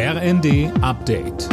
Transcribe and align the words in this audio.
RND 0.00 0.70
Update. 0.80 1.48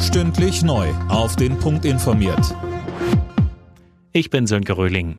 Stündlich 0.00 0.62
neu. 0.62 0.88
Auf 1.10 1.36
den 1.36 1.58
Punkt 1.58 1.84
informiert. 1.84 2.56
Ich 4.14 4.30
bin 4.30 4.46
Sönke 4.46 4.78
Röhling. 4.78 5.16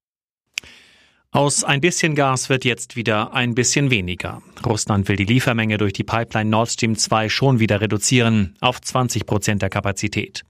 Aus 1.29 1.63
ein 1.63 1.79
bisschen 1.79 2.15
Gas 2.15 2.49
wird 2.49 2.65
jetzt 2.65 2.95
wieder 2.95 3.35
ein 3.35 3.53
bisschen 3.53 3.91
weniger. 3.91 4.41
Russland 4.65 5.07
will 5.07 5.15
die 5.15 5.25
Liefermenge 5.25 5.77
durch 5.77 5.93
die 5.93 6.03
Pipeline 6.03 6.49
Nord 6.49 6.71
Stream 6.71 6.95
2 6.95 7.29
schon 7.29 7.59
wieder 7.59 7.79
reduzieren 7.79 8.55
auf 8.61 8.81
20 8.81 9.27
Prozent 9.27 9.61
der 9.61 9.69
Kapazität. 9.69 10.41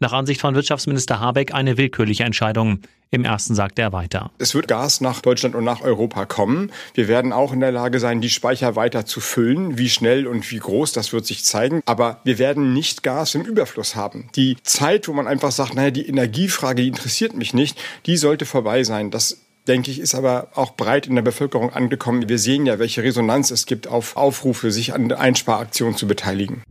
Nach 0.00 0.12
Ansicht 0.12 0.40
von 0.40 0.54
Wirtschaftsminister 0.54 1.18
Habeck 1.18 1.52
eine 1.52 1.76
willkürliche 1.76 2.22
Entscheidung. 2.22 2.80
Im 3.10 3.24
ersten 3.24 3.56
sagte 3.56 3.82
er 3.82 3.92
weiter. 3.92 4.30
Es 4.38 4.54
wird 4.54 4.68
Gas 4.68 5.00
nach 5.00 5.20
Deutschland 5.20 5.56
und 5.56 5.64
nach 5.64 5.80
Europa 5.80 6.24
kommen. 6.24 6.70
Wir 6.94 7.08
werden 7.08 7.32
auch 7.32 7.52
in 7.52 7.58
der 7.58 7.72
Lage 7.72 7.98
sein, 7.98 8.20
die 8.20 8.30
Speicher 8.30 8.76
weiter 8.76 9.06
zu 9.06 9.20
füllen. 9.20 9.76
Wie 9.76 9.88
schnell 9.88 10.28
und 10.28 10.48
wie 10.52 10.58
groß, 10.58 10.92
das 10.92 11.12
wird 11.12 11.26
sich 11.26 11.42
zeigen. 11.42 11.82
Aber 11.86 12.20
wir 12.22 12.38
werden 12.38 12.74
nicht 12.74 13.02
Gas 13.02 13.34
im 13.34 13.42
Überfluss 13.42 13.96
haben. 13.96 14.28
Die 14.36 14.56
Zeit, 14.62 15.08
wo 15.08 15.14
man 15.14 15.26
einfach 15.26 15.50
sagt, 15.50 15.74
naja, 15.74 15.90
die 15.90 16.06
Energiefrage, 16.06 16.82
die 16.82 16.88
interessiert 16.88 17.34
mich 17.34 17.52
nicht, 17.52 17.80
die 18.06 18.16
sollte 18.16 18.46
vorbei 18.46 18.84
sein. 18.84 19.10
Das 19.10 19.38
denke 19.66 19.90
ich, 19.90 19.98
ist 19.98 20.14
aber 20.14 20.48
auch 20.54 20.76
breit 20.76 21.06
in 21.06 21.14
der 21.14 21.22
Bevölkerung 21.22 21.72
angekommen. 21.72 22.28
Wir 22.28 22.38
sehen 22.38 22.66
ja, 22.66 22.78
welche 22.78 23.02
Resonanz 23.02 23.50
es 23.50 23.66
gibt 23.66 23.88
auf 23.88 24.16
Aufrufe, 24.16 24.70
sich 24.70 24.94
an 24.94 25.10
Einsparaktionen 25.10 25.96
zu 25.96 26.06
beteiligen. 26.06 26.62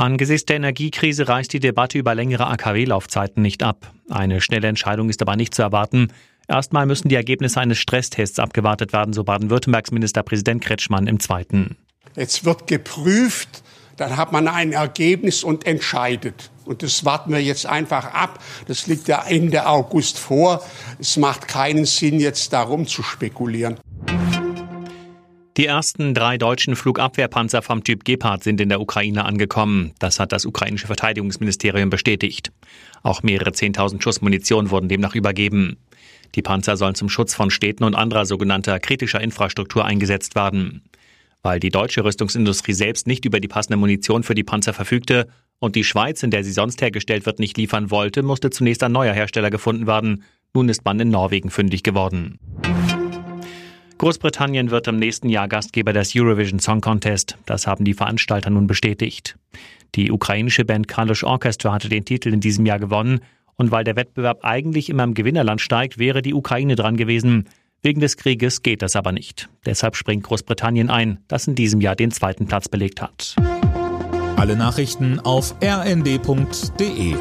Angesichts 0.00 0.46
der 0.46 0.56
Energiekrise 0.56 1.28
reißt 1.28 1.52
die 1.52 1.60
Debatte 1.60 1.98
über 1.98 2.14
längere 2.14 2.46
AKW-Laufzeiten 2.46 3.42
nicht 3.42 3.62
ab. 3.62 3.92
Eine 4.08 4.40
schnelle 4.40 4.66
Entscheidung 4.66 5.10
ist 5.10 5.20
aber 5.20 5.36
nicht 5.36 5.54
zu 5.54 5.60
erwarten. 5.60 6.08
Erstmal 6.48 6.86
müssen 6.86 7.10
die 7.10 7.16
Ergebnisse 7.16 7.60
eines 7.60 7.76
Stresstests 7.76 8.38
abgewartet 8.38 8.94
werden, 8.94 9.12
so 9.12 9.24
Baden-Württembergs 9.24 9.90
Ministerpräsident 9.90 10.64
Kretschmann 10.64 11.06
im 11.06 11.20
zweiten. 11.20 11.76
Jetzt 12.16 12.46
wird 12.46 12.66
geprüft, 12.66 13.62
dann 13.98 14.16
hat 14.16 14.32
man 14.32 14.48
ein 14.48 14.72
Ergebnis 14.72 15.44
und 15.44 15.66
entscheidet. 15.66 16.50
Und 16.64 16.82
das 16.82 17.04
warten 17.04 17.30
wir 17.30 17.42
jetzt 17.42 17.66
einfach 17.66 18.14
ab. 18.14 18.38
Das 18.68 18.86
liegt 18.86 19.06
ja 19.06 19.22
Ende 19.28 19.66
August 19.66 20.18
vor. 20.18 20.64
Es 20.98 21.18
macht 21.18 21.46
keinen 21.46 21.84
Sinn, 21.84 22.20
jetzt 22.20 22.54
darum 22.54 22.86
zu 22.86 23.02
spekulieren. 23.02 23.78
Die 25.56 25.66
ersten 25.66 26.14
drei 26.14 26.38
deutschen 26.38 26.76
Flugabwehrpanzer 26.76 27.60
vom 27.60 27.82
Typ 27.82 28.04
Gepard 28.04 28.44
sind 28.44 28.60
in 28.60 28.68
der 28.68 28.80
Ukraine 28.80 29.24
angekommen. 29.24 29.92
Das 29.98 30.20
hat 30.20 30.30
das 30.30 30.46
ukrainische 30.46 30.86
Verteidigungsministerium 30.86 31.90
bestätigt. 31.90 32.52
Auch 33.02 33.24
mehrere 33.24 33.52
Zehntausend 33.52 34.02
Schuss 34.02 34.20
Munition 34.20 34.70
wurden 34.70 34.88
demnach 34.88 35.16
übergeben. 35.16 35.76
Die 36.36 36.42
Panzer 36.42 36.76
sollen 36.76 36.94
zum 36.94 37.08
Schutz 37.08 37.34
von 37.34 37.50
Städten 37.50 37.82
und 37.82 37.96
anderer 37.96 38.26
sogenannter 38.26 38.78
kritischer 38.78 39.20
Infrastruktur 39.20 39.84
eingesetzt 39.84 40.36
werden. 40.36 40.82
Weil 41.42 41.58
die 41.58 41.70
deutsche 41.70 42.04
Rüstungsindustrie 42.04 42.72
selbst 42.72 43.08
nicht 43.08 43.24
über 43.24 43.40
die 43.40 43.48
passende 43.48 43.76
Munition 43.76 44.22
für 44.22 44.34
die 44.34 44.44
Panzer 44.44 44.72
verfügte 44.72 45.26
und 45.58 45.74
die 45.74 45.84
Schweiz, 45.84 46.22
in 46.22 46.30
der 46.30 46.44
sie 46.44 46.52
sonst 46.52 46.80
hergestellt 46.80 47.26
wird, 47.26 47.40
nicht 47.40 47.56
liefern 47.56 47.90
wollte, 47.90 48.22
musste 48.22 48.50
zunächst 48.50 48.82
ein 48.84 48.92
neuer 48.92 49.14
Hersteller 49.14 49.50
gefunden 49.50 49.88
werden. 49.88 50.22
Nun 50.54 50.68
ist 50.68 50.84
man 50.84 51.00
in 51.00 51.10
Norwegen 51.10 51.50
fündig 51.50 51.82
geworden. 51.82 52.38
Großbritannien 54.00 54.70
wird 54.70 54.88
im 54.88 54.96
nächsten 54.96 55.28
Jahr 55.28 55.46
Gastgeber 55.46 55.92
des 55.92 56.16
Eurovision 56.16 56.58
Song 56.58 56.80
Contest. 56.80 57.36
Das 57.44 57.66
haben 57.66 57.84
die 57.84 57.92
Veranstalter 57.92 58.48
nun 58.48 58.66
bestätigt. 58.66 59.36
Die 59.94 60.10
ukrainische 60.10 60.64
Band 60.64 60.88
Kalush 60.88 61.22
Orchestra 61.22 61.74
hatte 61.74 61.90
den 61.90 62.06
Titel 62.06 62.32
in 62.32 62.40
diesem 62.40 62.64
Jahr 62.64 62.78
gewonnen. 62.78 63.20
Und 63.56 63.72
weil 63.72 63.84
der 63.84 63.96
Wettbewerb 63.96 64.38
eigentlich 64.40 64.88
immer 64.88 65.04
im 65.04 65.12
Gewinnerland 65.12 65.60
steigt, 65.60 65.98
wäre 65.98 66.22
die 66.22 66.32
Ukraine 66.32 66.76
dran 66.76 66.96
gewesen. 66.96 67.44
Wegen 67.82 68.00
des 68.00 68.16
Krieges 68.16 68.62
geht 68.62 68.80
das 68.80 68.96
aber 68.96 69.12
nicht. 69.12 69.50
Deshalb 69.66 69.96
springt 69.96 70.24
Großbritannien 70.24 70.88
ein, 70.88 71.18
das 71.28 71.46
in 71.46 71.54
diesem 71.54 71.82
Jahr 71.82 71.94
den 71.94 72.10
zweiten 72.10 72.46
Platz 72.46 72.70
belegt 72.70 73.02
hat. 73.02 73.36
Alle 74.36 74.56
Nachrichten 74.56 75.20
auf 75.20 75.54
rnd.de 75.62 77.16